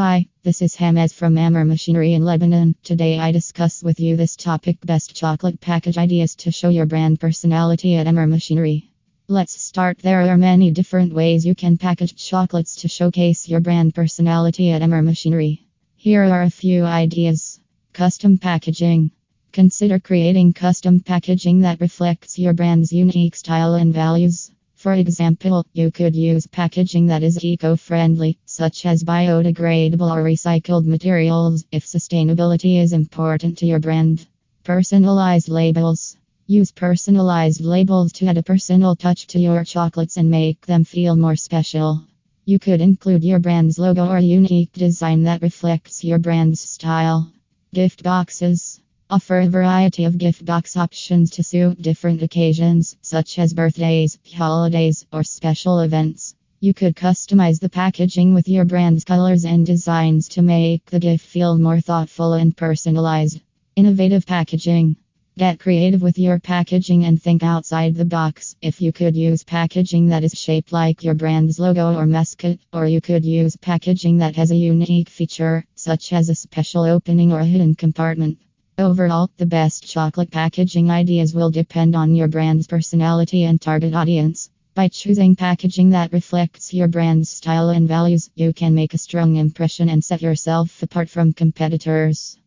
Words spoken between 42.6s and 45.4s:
could include your brand's logo or unique design